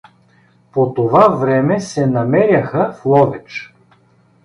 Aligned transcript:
По 0.71 0.93
това 0.93 1.27
време 1.27 1.79
се 1.79 2.07
намеряха 2.07 2.93
в 3.01 3.05
Ловеч. 3.05 3.73